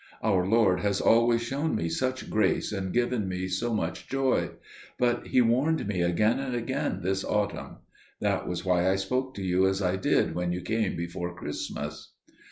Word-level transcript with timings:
Our 0.23 0.47
Lord 0.47 0.79
has 0.79 0.99
always 0.99 1.43
shown 1.43 1.75
me 1.75 1.87
such 1.87 2.27
grace 2.27 2.71
and 2.71 2.91
given 2.91 3.27
me 3.29 3.47
so 3.47 3.71
much 3.71 4.07
joy. 4.07 4.49
But 4.97 5.27
He 5.27 5.41
warned 5.41 5.87
me 5.87 6.01
again 6.01 6.39
and 6.39 6.55
again 6.55 7.01
this 7.03 7.23
autumn. 7.23 7.75
That 8.19 8.47
was 8.47 8.65
why 8.65 8.89
I 8.89 8.95
spoke 8.95 9.35
to 9.35 9.43
you 9.43 9.67
as 9.67 9.79
I 9.79 9.97
did 9.97 10.33
when 10.33 10.51
you 10.51 10.61
came 10.61 10.95
before 10.95 11.35
Christmas. 11.35 12.13